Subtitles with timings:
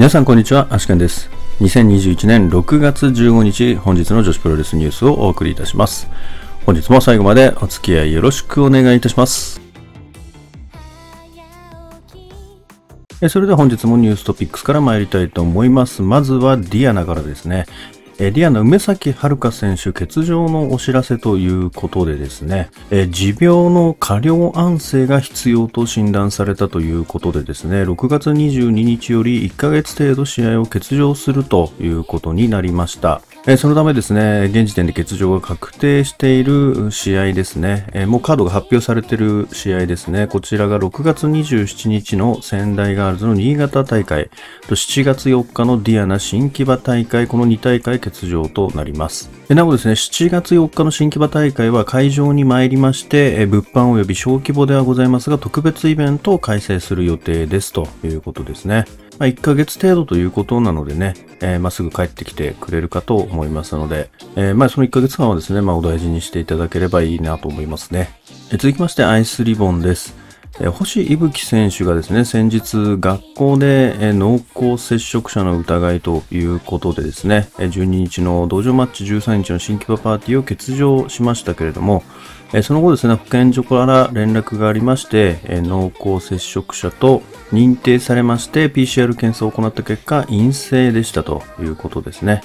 [0.00, 1.28] 皆さんこんにちは、アシケンです。
[1.60, 6.08] 2021年6月15日、本日の女子プロレスニュースをお送りいたします。
[6.64, 9.60] 本日も最後までお付き合いよろしくお願いいたします。
[13.28, 16.00] それでは本日もニューストピックスから参りたいと思います。
[16.00, 17.66] まずはディアナからですね。
[18.22, 33.22] えリアの梅崎遥選手欠場のお知らせということでですね、え持病の過量安静が必要と診断されたということでですね、6月22日より1ヶ月程度試合を欠場するということになりました。
[33.56, 44.30] そのためですね、現時点で欠場が確定している試合ですね、もうカードが発表されている試合ですね、こちらが6月27日の仙台ガールズの新潟大会
[44.68, 49.30] と7月4日のディアナ新木場大会、この2大会欠場となります。
[49.48, 58.84] なおですね、7月4日の新木場大会は会場に参りまして、物販及び小規模ではございますが、特別イベントを開催する予定ですということですね。
[59.20, 68.18] まあ、1ヶ月程度ということなのでね、えーまあ、すぐ帰ってきてくれるかと思いますので、えーまあ、その1ヶ月間はですね、まあ、お大事にしていただければいいなと思いますね。
[68.50, 70.19] えー続きまして、アイスリボンです。
[70.68, 82.02] 星伊吹選手がですね、先日学校で濃厚接触者の疑いということでですね、12日の道場マッチ13日の新規場パーティーを欠場しましたけれども、
[82.62, 87.22] その後ですね、保健所から連絡がありまして、濃厚接触者と
[87.52, 92.42] 認定されまして PCR 検査を行った結果陰性でしたということですね。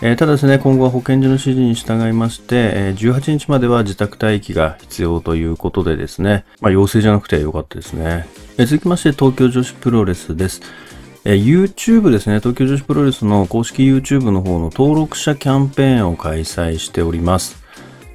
[0.00, 8.28] えーただですね、今後は保健所の指示に従いまして、え18日までは自宅待機が必要ということでですね、まあ、陽性じゃなくてよかったですね。
[8.58, 10.62] えー続きまして、東京女子プロレスです。
[11.24, 17.60] え YouTube ですね、東京女子プロレスの公式 YouTube の方の登録者キャンペーンを開催しております。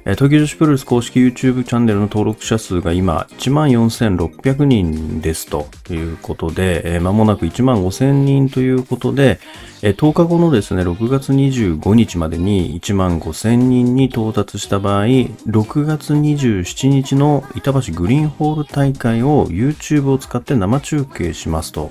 [0.04, 9.40] 東京女子プロレス公式 YouTube チャンネルの登録者数が今14,600人ですということで、えー間もなく1万5,000人ということで、
[9.80, 21.90] えー10日後のですね、6月25日までに1万5,000人に到達した場合、6月27日の板橋グリーンホール大会を YouTube を使って生中継しますと。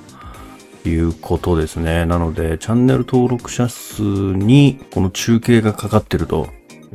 [0.85, 2.05] いうことですね。
[2.05, 6.49] なので、チャンネル登録者数にこの中継がかかってると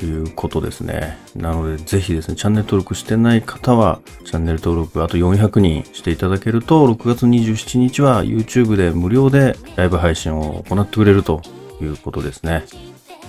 [0.07, 1.19] いうことですね。
[1.37, 11.43] なので、ぜひですね、チャンネル登録してない方は、チャンネル登録あと400人していただけると、6月27日は YouTube で無料でライブ配信を行ってくれると
[11.81, 12.65] いうことですね。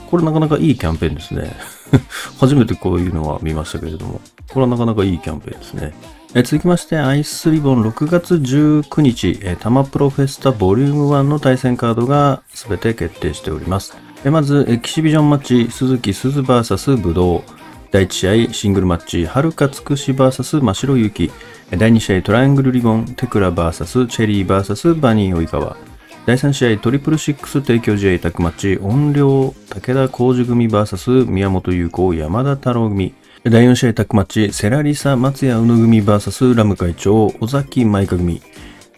[0.09, 1.55] これなかなかいいキャンペーンですね。
[2.39, 5.93] 初めてこういうのは見ましたけれども、これはなかなかいいキャンペーンですね。
[6.35, 14.08] え続きまして、アイスリボン6月19日、えタマプロフェスタボリューム1の対戦カードが全て決定しております。
[14.25, 17.43] えまず、エキシビジョンマッチ、鈴木鈴 VS 武道。
[17.91, 21.31] 第1試合、シングルマッチ、はるかつくし VS 真城ゆき。
[21.71, 25.77] 第2試合、トライアングルリボン、テクラ VS チェリー VS バニー及川。
[26.25, 38.43] 第3試合トリプルシックス提供試合タッグマッチ音量武田浩二組 VS 宮本優子山田太郎組第4試合タッグマッチセラリサ松谷宇野組 VS ラム会長尾崎舞香組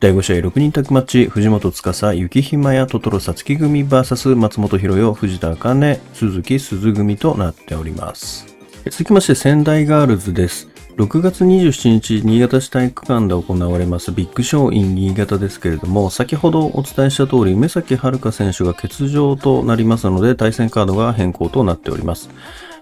[0.01, 8.47] 第5試合6人タッグマッチ藤本司雪ひまやトトロさつき組 VS 松本博代藤田茜鈴木鈴組となっております
[8.89, 22.29] 続きまして仙台ガールズです6月27日、新潟市体育館で行われますビッグショー in 新潟ですけれども、先ほどお伝えした通り、梅崎遥選手が欠場となりますので、対戦カードが変更となっております。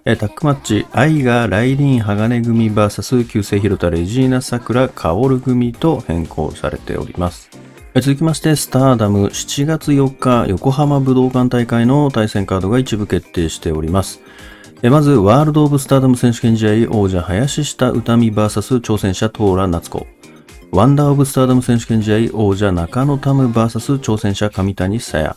[0.05, 7.49] えータックマッチ、愛がライリン鋼組 VS 旧姓広田レジーナ桜薫組と変更されております。
[7.95, 14.21] 続きまして、スターダム7月4日横浜武道館大会の対戦カードが一部決定しております。
[14.83, 20.07] まず、ワールド・オブ・スターダム選手権試合王者林下歌美 VS 挑戦者トーラ夏子。
[20.71, 25.35] ワンダー・オブ・スターダム選手権試合王者中野タム VS 挑戦者上谷さや。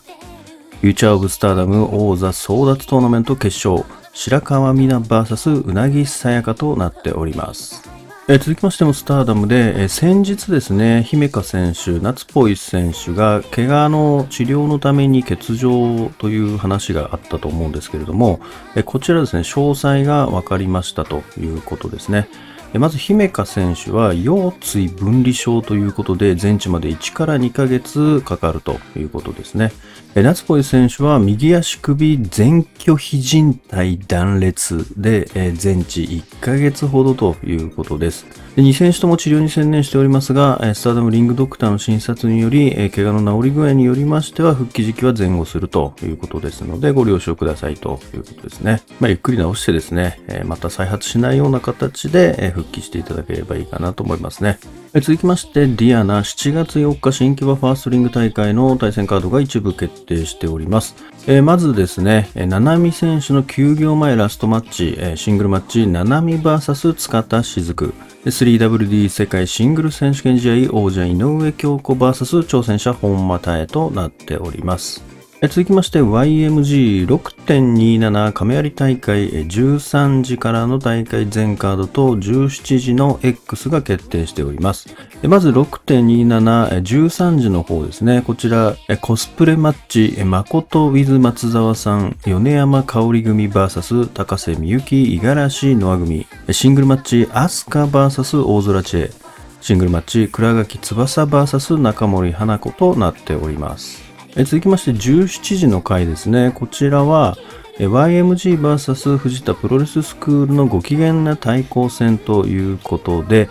[0.79, 7.89] フューチャー・オブ・スターダム王座争奪トーナメント決勝白川美奈 VS うなぎさやかとなっております。
[8.29, 18.39] え続きましてもスターダムで、え先日ですね、姫香選手、夏ポイ選手が怪我の治療のために欠場という話があったと思うんですけれども、
[18.75, 22.29] えこちらですね、詳細が分かりましたということですね。
[22.79, 29.71] まず姫香選手は腰椎分離症ということで全治まで1から2ヶ月かかるということですね。
[30.15, 38.25] 夏恋選手は右足首前鋸非靭帯断裂で、全治1ヶ月ほどということです。
[38.55, 48.83] で2選手とも治療に専念しておりますが、スターダムリングドクターの診察により、怪我の治り具合によりましては復帰時期は前後するということですのでご了承くださいということですね。
[48.99, 54.59] まあ、ゆっくり治してですね、また再発しないような形で、復帰していただければいいかなと思いますね。
[55.01, 60.95] 続きまして、ディアナ7月4日新木場ファーストリング大会の対戦カードが一部決定しております。
[61.25, 67.91] えー、まずですね、七海選手の休業前ラストマッチ、えー、シングルマッチ、七海 VS 塚田雫。
[68.25, 75.03] 3WD 世界シングル選手権試合王者井上京子 VS 挑戦者本間太となっております。
[75.49, 84.95] 続きまして YMG6.27 亀有大会13時からの大会全カードと17時の X が決定しております。
[85.23, 88.21] まず6.27、13時の方ですね。
[88.21, 96.25] こちらコスプレマッチ、誠 with 松沢さん、米山香織組 VS 高瀬美幸、五十嵐ノア組。
[96.51, 99.11] シングルマッチ、アスカ VS 大空知恵。
[99.59, 104.02] シングルマッチ、倉垣翼 VS 中森花子となっております。
[104.35, 106.51] え続きまして17時の回ですね。
[106.55, 107.37] こちらは
[107.77, 113.47] YMGVS 藤田プロレススクールのご機嫌な対抗戦ということで、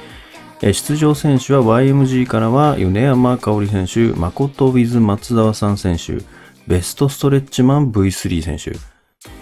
[0.61, 6.19] 出場選手は YMG からは米山香織選手、誠 with 松沢さん選手、
[6.67, 8.73] ベストストレッチマン V3 選手、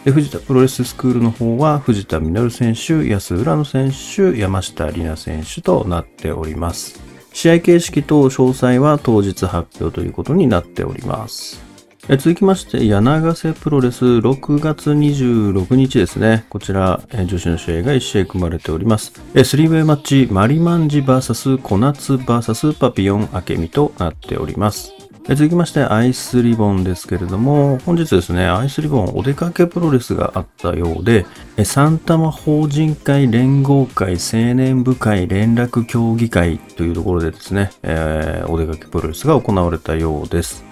[0.05, 7.10] で藤田プロレススクールの方は藤田実選手、安浦野選手、山下里奈選手となっております。
[7.33, 11.71] 試合形式等詳細は当日発表ということになっております。
[12.09, 16.45] 続きまして、柳瀬プロレス6月26日ですね。
[16.49, 19.13] こちら、女子の試合が1試合組まれております。
[19.35, 25.10] 3ウェイマッチ、マリマンジ VS 小夏 VS パピヨン明美となっております。
[25.33, 31.25] え続きまして、アイスリボンですけれども、本日ですね、アイスリボンお出かけプロレスがあったようで、
[31.57, 40.70] えサンタマ法人会連合会青年部会連絡協議会というところでですね、えー、お出かけプロレスが行われたようです。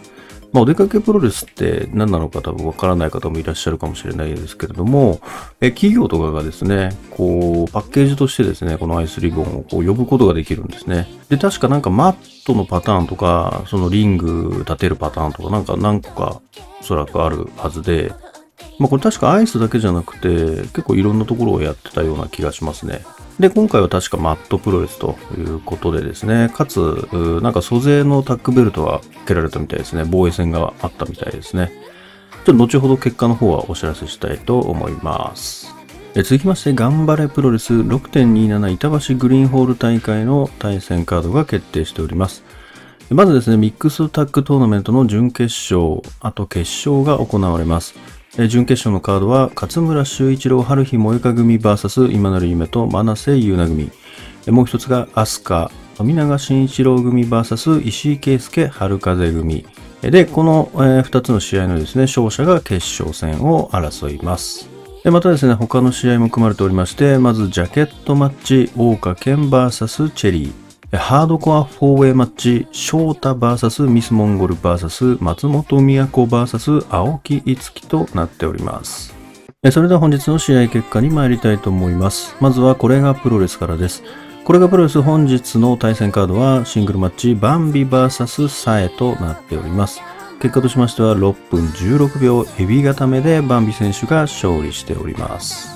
[0.53, 5.21] まあ、お出かけプロレスって何なのか多分わからない方もいらっしゃるかもしれないですけれども、
[5.61, 11.07] え企業とかがですね、こう、パッケージとしてですね、このアイスリボンをこう呼ぶことができるんですね。
[11.29, 16.41] で、確かなんかマットのパターンとか、そのリング立てるパターンとか、なんか何個か
[16.81, 18.13] おそらくあるはずで、
[18.79, 23.05] まあこれ確かアイスだけじゃなくて、結構いろんなところをやってたような気がしますね。
[23.39, 27.09] で、今回は確かマットプロレスということでですね、かつ、
[27.43, 30.05] なんか租税のタックベルトが蹴られたみたいですね。
[30.05, 31.71] 防衛戦があったみたいですね。
[32.45, 35.73] ちょっと後ほど結果の方はお知らせしたいと思います。
[36.15, 42.43] 続きまして、頑張れプロレス6.27板橋グリーンホール大会の対戦カードが決定しております。
[43.11, 47.95] まずですね、ミックスタッグトーナメントの準決勝、あと決勝が行われます。
[48.37, 53.91] 準決勝のカードは勝村周一朗春日萌香組 VS 今成夢人まなせゆうな組。
[54.55, 59.67] もう一つが飛鳥冨永真一郎組 VS 石井慧介 HARUKAZE組。
[60.03, 64.69] でこの2つの試合のですね勝者が決勝戦を争います。
[65.05, 70.68] またですね他の試合も組まれておりましてまずジャケットマッチ大家健 VS チェリー。
[70.97, 79.15] ハードコア4ウェイマッチ、翔太 VS ミスモンゴル VS 松本都 VS 青木いつきとなっております。
[79.71, 82.35] それでは本日の試合結果に参りたいと思います。
[82.41, 84.03] まずはこれがプロレスからです。
[84.45, 90.01] これがプロレス本日の対戦カードはシングルマッチバンビ VS サエとなっております。
[90.41, 95.69] 結果としましては6分16秒エビ固めでバンビ選手が勝利しております。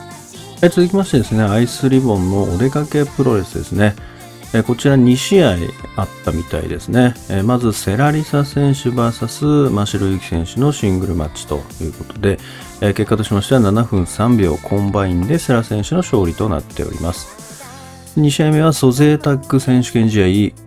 [0.62, 3.94] 続きましてですね、アイスリボンのお出かけプロレスですね。
[4.54, 5.56] えこちら2試合
[5.96, 7.14] あったみたいですね。
[7.30, 12.38] えまず、世羅りさ選手 VS 真白優希選手のシングルマッチということで、
[12.80, 17.64] え結果としましては7分3秒コンバインで世羅選手の勝利となっております。
[18.18, 20.62] 2試合目はソゼータッグ選手権試合、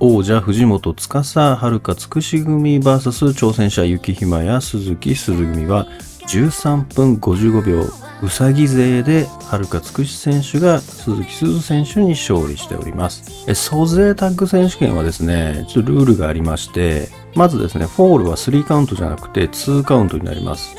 [0.00, 5.86] 王者藤本つかさつくし組 VS 挑戦者雪妃魔矢鈴季すず組は
[6.26, 13.44] 13分55秒うさぎ勢ではるかつくし選手が鈴木鈴選手に勝利しております。
[13.46, 20.74] え、総勢タッグ選手権はですね、ちょっとルールがありまして、まずですね、フォールは3カウントじゃなくて2カウントになります。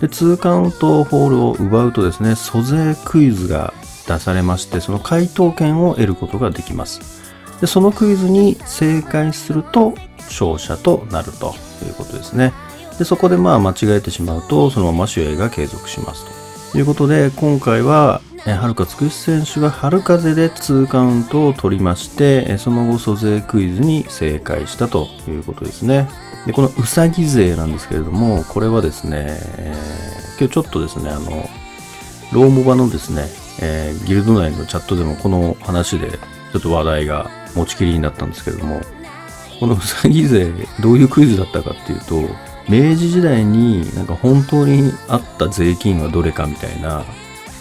[0.00, 3.72] で、2カウントフォールを奪うとですね、租税クイズが
[4.08, 7.00] 出されまして、その回答権を得ることができます。
[7.60, 11.54] で、そのクイズに正解すると勝者となると
[11.86, 12.52] いうことですね。
[12.98, 16.39] で、そこでまあ間違えてしまうと、そのまま試合が継続しますと。
[16.72, 26.08] ということで、今回は、はるかつくし選手が春風で2カウントを取りまして、その後、租税クイズに正解したということですね。
[26.46, 29.26] で、このうさぎ勢なんですけれども、これはですね、
[29.58, 31.48] えー、今日ちょっとですね、あの、
[32.32, 33.26] ローモバのですね、
[33.60, 36.12] えー、ギルド内のチャットでもこの話で
[36.52, 38.80] ちょっと話題が持ちきりになったんですけれども、
[39.58, 47.04] このうさぎ勢、どういうクイズだったかっていうと、明治時代になんか本当にあった税金はどれかみたいな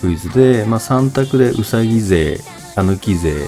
[0.02, 2.40] クイズで、まあ、3択でうさぎ税、
[2.76, 3.48] たぬき税、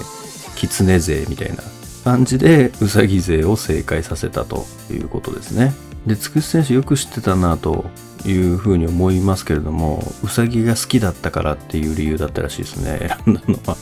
[0.56, 1.64] きつね税みたいな
[2.04, 5.74] 感じでうさぎ勢を正解させたということですね。
[6.08, 7.86] で、つくし選手よく知ってたなと
[8.26, 13.16] いうふうに思いますけれども、うさぎが好きだったからっていう理由だったらしいですね。
[13.26, 13.78] 選んだのは。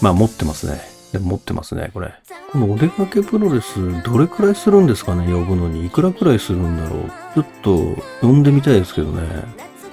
[0.00, 0.91] まあ持ってますね。
[1.12, 2.12] で持ってますね、これ。
[2.50, 5.86] このお出かけプロレス、どれくらいするんですかね、呼ぶのに。
[5.86, 7.10] いくらくらいするんだろう。
[7.34, 9.22] ちょっと、呼んでみたいですけどね。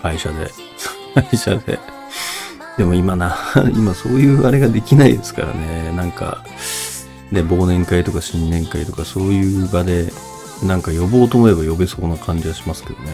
[0.02, 0.50] 会社で。
[1.30, 1.78] 会社で。
[2.78, 3.36] でも今な、
[3.76, 5.94] 今そういうあれができないですからね。
[5.96, 6.46] なんか、
[7.34, 10.14] で、忘年会とか新年会とかそういう場で、
[10.64, 13.10] なんか呼ぼうと思えば呼べそうな感じはしますけどね。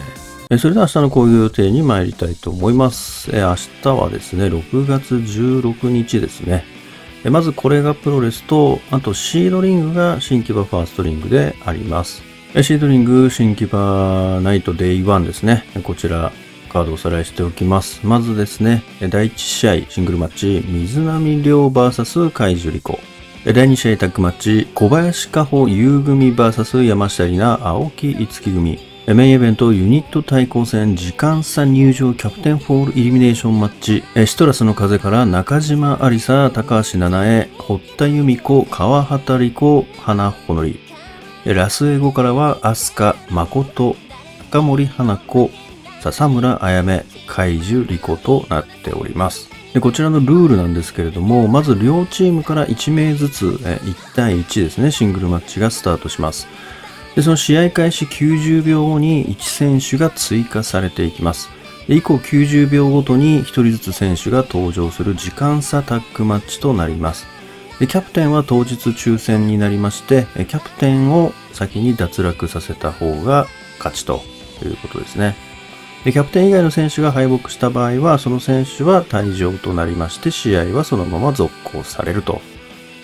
[0.50, 3.30] えそれでは明日の講義予定に参りたいと思います。
[3.32, 6.75] え明日はですね、6月16日ですね。
[7.30, 12.22] まずこれがプロレスと、あとシードリングが新木場ファーストリングであります。
[12.62, 15.64] シードリング新木場ナイトデイ1ですね。
[15.82, 16.32] こちら
[16.68, 18.06] カードをおさらいしておきます。
[18.06, 22.98] まずですね、第1試合シングルマッチ、水波綾 VS 海樹リコ。
[23.44, 28.95] 第2試合タッグマッチ、小林香萌優宇組 VS 山下りな青木いつ希組。
[29.14, 34.02] メインイベントユニット対抗戦時間差入場キャプテンフォールエリミネーションマッチ。
[34.26, 40.80] シトラスの風から中島安里紗高橋奈七永堀田祐美子川畑梨瑚花穂ノ利
[41.44, 43.94] ラスエゴからは飛鳥誠
[44.50, 45.52] 高森花子
[46.00, 49.48] 笹村あやめ海樹理子となっております。
[49.72, 56.48] でこちらのルールなんですけれども、まず両チームから1名ずつ、1対1ですね、シングルマッチがスタートします。
[57.16, 61.48] でその試合開始90秒後に1選手が追加されていきます。
[61.88, 67.26] 以降90秒ごとに1人ずつ選手が登場する時間差タッグマッチとなります。
[67.78, 73.46] キャプテンは当日抽選になりまして、キャプテンを先に脱落させた方が
[73.78, 74.22] 勝ちと
[74.62, 75.36] いうことですね。
[76.04, 82.42] キャプテン以外の選手が敗北した場合は、その選手は退場となりまして、試合はそのまま続行されると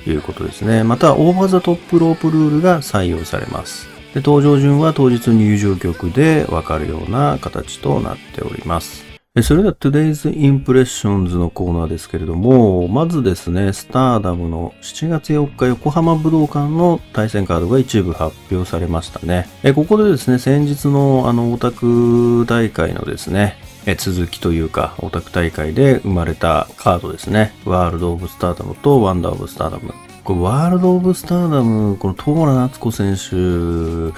[0.06, 0.84] いうことですね。
[0.84, 3.91] また、オーバーザトップロープルールが採用されます。
[4.14, 9.12] で登場順は当日入場曲でわかるような形となっております。
[9.42, 19.48] それでは Today's Impressions のコーナーですけれども、まずですね、スターダムの7月4日横浜武道館の対戦カードが一部発表されましたね。
[19.74, 23.56] ここでですね、先日のあのオタク大会のですね、
[23.96, 27.54] 続きというか、オタク大会で生まれたカードですね。
[27.64, 29.94] ワールド・オブ・スターダムとワンダー・オブ・スターダム。
[30.24, 34.16] これワールド・オブ・スターダム、このトーラ夏子選手、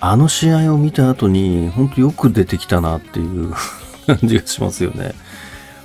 [0.00, 3.52] あの試合を見た後に、本当よく出てきたなっていう
[4.06, 5.14] 感じがしますよね。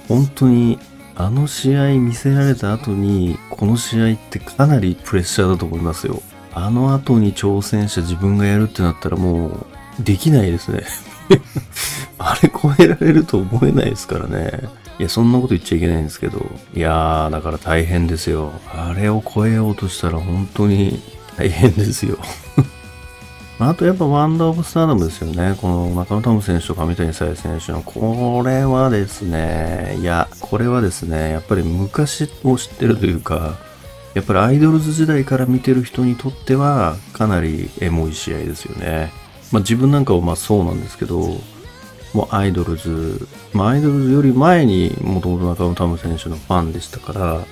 [0.09, 0.77] 本当に、
[1.15, 6.21] あの試合見せられた後に、この試合ってかなりプレッシャーだと思いますよ。
[6.53, 10.83] あの後に挑戦者自分がやるってなったらもう、できないですね。
[12.19, 14.84] あれ超えられると思えないですからね。
[14.97, 16.45] いや、そんなこと言っちゃいけないんですけど。
[16.73, 18.53] いやー、だから大変ですよ。
[18.73, 21.01] あれを超えようとしたら本当に
[21.37, 22.17] 大変ですよ。
[23.59, 25.57] あとやっぱワンダーオブスターダムですよね。
[25.61, 33.57] この中野タム選手と上谷沙耶選手の、これはですね、いや、これはですね、やっぱり昔を知ってるというか、
[34.13, 39.11] やっぱりアイドルズ時代から見てる人にとっては、かなりエモい試合ですよね。
[39.51, 41.37] まあ自分なんかはまあそうなんですけど、
[42.15, 47.45] もうアイドルズ、まあアイドルズより前にもともと中野タム選手のファンでしたから、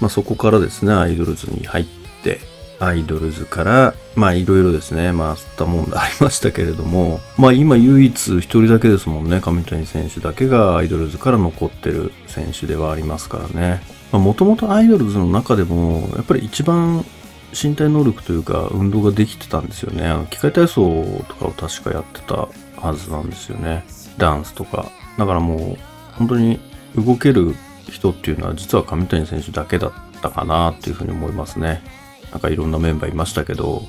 [0.00, 1.84] まあそこからですね、アイドルズに入っ
[2.24, 2.40] て、
[2.80, 13.80] アイドルズから、まあいろいろですね、まあ吸ったもんでありましたけれども、まあ今唯一一人だけですもんね、上谷選手だけがアイドルズから残ってる選手ではありますからね。
[14.10, 17.04] もともとアイドルズの中でも、やっぱり一番
[17.52, 20.08] 身体能力というか運動ができてたんですよね。
[20.08, 22.48] あの機械体操とかを確かやってた
[22.82, 23.84] はずなんですよね。
[24.18, 24.86] ダンスとか。
[25.18, 25.76] だからもう
[26.14, 26.60] 本当に
[26.96, 27.54] 動ける
[27.88, 31.82] 人っていうのは実は上谷選手だけだったかなっていうふうに思いますね。
[32.30, 33.82] なんかいろんなメンバーいましたけど、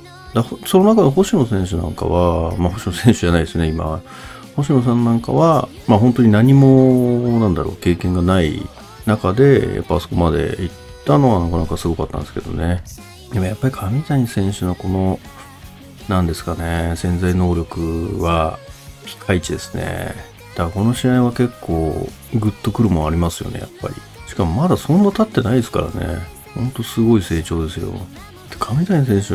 [0.66, 4.00] その中で星野選手なんかは、まあ星野選手じゃないですね、今。
[4.56, 8.62] 星野さんなんかは、まあ本当に何も、なんだろう、経験がない
[9.06, 10.74] 中で、やっぱあそこまで行っ
[11.06, 12.82] たのはなかなかすごかったんですけどね。
[13.32, 15.18] でもやっぱり上谷選手のこの、
[16.08, 18.58] なんですかね、潜在能力は、
[19.04, 20.14] ピカイチですね。
[20.54, 23.94] だからこの試合は結構、グッとくるもんありますよね、やっぱり。
[24.28, 26.18] しかもまだそんな経ってないですからね。
[26.54, 27.92] ほんとすごい成長ですよ。
[28.58, 29.34] 亀谷選手、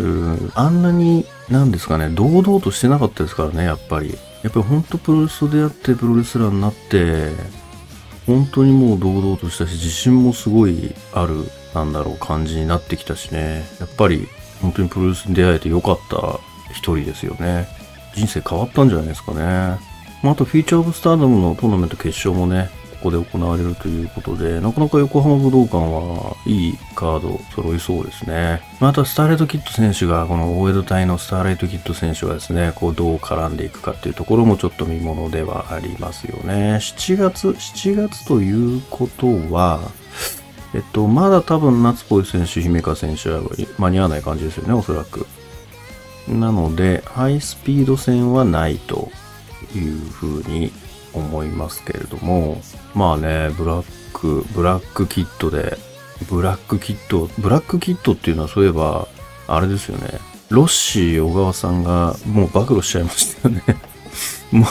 [0.56, 4.18] あんなに、なんですかね、堂々としてなかったですからね、やっぱり。
[4.44, 7.32] やっぱり本当プロレスでやってプロレスラーになって、
[8.26, 13.66] 本当にもう堂々としたし、自信もすごいある、なんだろう、感じになってきたしね。
[13.80, 14.28] やっぱり、
[14.62, 16.40] 本当にプロレスに出会えてよかった
[16.72, 17.68] 一人ですよね。
[18.16, 19.80] 人生変わったんじゃないですかね。
[20.22, 22.70] まあ、あと、フィーチャーオブスターダムのトーナメント決勝もね、
[23.02, 28.62] ここで行われるということで、なかなか横浜武道館はいいカード揃いそうですね。
[28.82, 36.80] また、スターレイトキッド選手が、この大江戸隊のスターレイトキッド選手がですね、こうどう絡んでいくかっていうところもちょっと見ものではありますよね。
[36.82, 39.80] 7月、7月ということは、
[40.76, 43.42] えっと、まだ多分夏っぽい選手、姫川選手は
[43.78, 45.26] 間に合わない感じですよね、おそらく。
[46.30, 49.10] なので、ハイスピード戦はないと
[49.76, 50.72] いうふうに
[51.14, 52.62] 思いますけれども、
[52.94, 55.78] まあね、ブラック、ブラックキットで、
[56.30, 59.08] ブラックキット、ブラックキットっていうのはそういえば、
[59.48, 60.20] あれですよね。
[60.50, 63.64] ロッシー小川さんがもう暴露しちゃいましたよね。
[64.52, 64.70] もう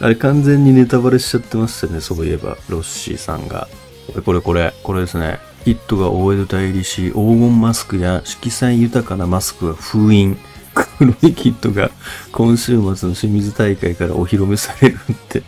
[0.00, 3.68] あれ完全にネタバレしちゃってましたよね、そういえば、ロッシーさんが。
[4.06, 5.38] これこれこれ、これですね。
[5.66, 10.38] キットが大江戸対入りし、黄金マスクや色彩豊かなマスクは封印。
[10.72, 11.90] 黒いキットが
[12.30, 15.42] 今週末の清水大会からお披露目されるって。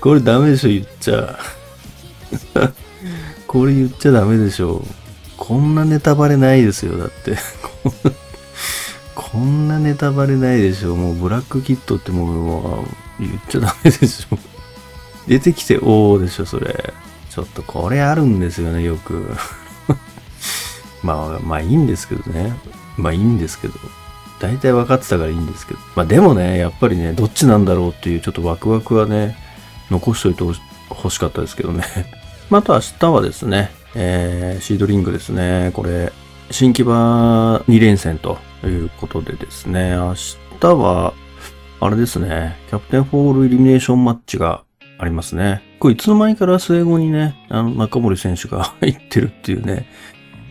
[0.00, 1.38] これダメでしょ、言っちゃ。
[3.46, 4.82] これ言っちゃダメでしょ。
[5.36, 7.36] こんなネタバレないですよ、だって。
[9.14, 10.96] こんなネタバレないでしょ。
[10.96, 12.86] もうブラックキットっても
[13.20, 14.38] う言っちゃダメでしょ。
[15.28, 16.94] 出てきて、おーでしょ、それ。
[17.36, 19.30] ちょっとこれあるんですよね、よく。
[21.04, 22.54] まあ、まあいいんですけどね。
[22.96, 23.74] まあいいんですけど。
[24.40, 25.80] 大体分かってたからいいんですけど。
[25.94, 29.36] まあでもね、やっぱりね、どっちなんだろうっていうちょっとワクワクはね、
[29.90, 30.44] 残しといて
[30.88, 31.84] ほしかったですけどね。
[32.48, 35.72] まあ、あと明日はですね、えー、シードリングですね。
[35.74, 36.14] これ、
[36.50, 40.14] 新木場2連戦ということでですね、明
[40.58, 41.12] 日は、
[41.80, 44.62] あれですね、キャプテンフォールエリミネーションマッチが
[44.98, 45.65] ありますね。
[45.78, 49.86] これいつの間にから末後にね、あの、中森選手が 入ってるっていうね、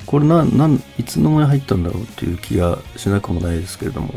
[0.06, 4.14] これな、なん、いつの間に入ったんだろうっていう気がしなくもないですけれども、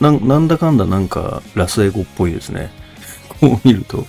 [0.00, 2.70] ななんだかんだなんかラスエゴっぽいですね。
[3.40, 4.06] こう見ると、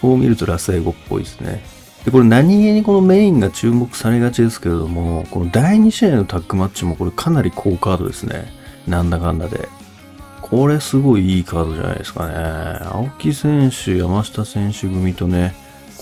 [0.00, 1.62] こう見るとラスエゴっぽいですね。
[2.04, 8.52] で、これ何気にこのメインが注目されがちですけれども、この第2試合のタッグマッチもこれかなり好カードですね。
[8.86, 9.68] なんだかんだで。
[10.40, 12.34] これすごいいいカードじゃないですかね。
[12.84, 15.54] 青木選手、山下選手組とね、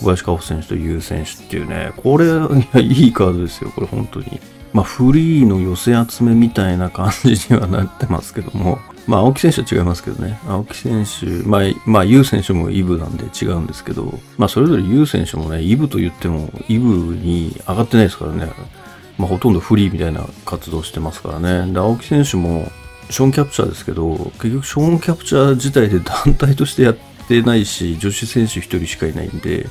[0.04, 4.38] 小林香穂選手と優選手っていうね、これ、いや、いいカードですよ、これ本当に。
[4.74, 10.38] まあ、フリーの寄せ集めみたいな感じにはなってますけども、まあ、青木選手は違いますけどね。
[10.46, 18.50] 青木選手、まあ、まあ、ユウ選手もイブなんで違うんですけど、まあ、それぞれユウ選手もね、イブと言っても、イブに上がってないですからね。
[19.16, 21.72] まあ、ほとんどフリーみたいな活動してますからね。
[21.72, 22.70] で、青木選手も、
[23.10, 29.66] ショーンキャプチャーですけど、結局ショーンキャプチャー自体で団体としてやってないし、女子選手1人しかいないんで、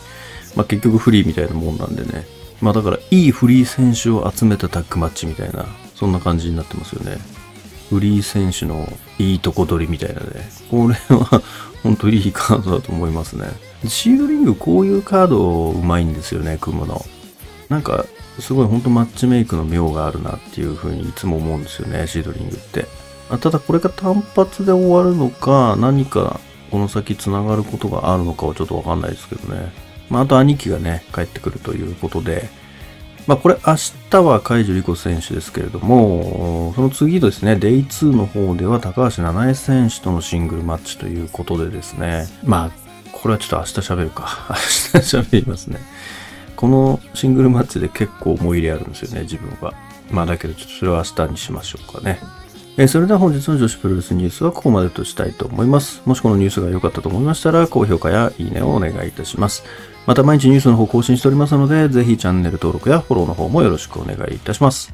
[0.55, 2.25] まあ、結局フリーみたいなもんなんでね。
[2.61, 7.17] まあだからいいフリー選手を集めたタッグマッチみたいな、そんな感じになってますよね。
[7.89, 8.87] フリー選手の
[9.19, 10.49] いいとこ取りみたいなね。
[10.71, 11.41] これは
[11.83, 13.47] 本当にいいカードだと思いますね。
[13.87, 17.03] シードリングこういうカードうまいんですよね、組むの。
[17.67, 18.05] なんか、
[18.39, 22.87] すごい本当マッチメイクの妙があるなっていう風にいつも思うんですよね、シードリングって。
[23.41, 26.39] ただこれが単発で終わるのか、何か
[26.73, 29.71] この先繋がることがあるのかはちょっとわかんないですけどね。
[30.09, 32.49] まあ、あと兄貴がね、帰ってくるということで、
[33.27, 33.75] まあ、これ明
[34.09, 44.47] 日は海樹理子選手ですけれども、その次ですね、デイ2の方では高橋七重選手とのシングルマッチということでですね、まあ、これはちょっと明日喋るか。
[44.49, 45.79] 明日喋りますね。
[46.55, 49.75] このシングルマッチで結構思い入れあるんですよね、自分は。
[50.09, 52.19] まあだけどちょっとそれは明日にしましょうかね。
[52.75, 56.01] えそれでは本日の女子プロレスニュースはここまでとしたいと思います。
[56.05, 59.63] もしこのニュースが良かったと思いましたら、高評価やいいねをお願いいたします。
[60.07, 64.91] また毎日ニュースの方更新しておりますので、ぜひチャンネル登録やフォローの方もよろしくお願いいたします。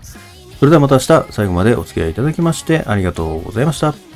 [0.60, 4.09] それではまた明日最後までお付き合いいただきましてありがとうございました。